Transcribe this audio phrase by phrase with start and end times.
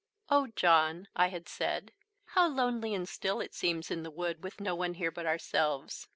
[0.29, 1.91] "Oh, John," I had said,
[2.33, 6.07] "how lonely and still it seems in the wood with no one here but ourselves!